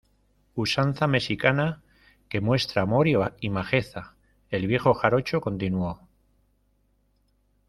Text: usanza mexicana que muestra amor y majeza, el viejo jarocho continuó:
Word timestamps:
usanza 0.55 1.05
mexicana 1.05 1.83
que 2.27 2.41
muestra 2.41 2.81
amor 2.81 3.05
y 3.07 3.49
majeza, 3.51 4.15
el 4.49 4.65
viejo 4.65 4.95
jarocho 4.95 5.41
continuó: 5.41 6.07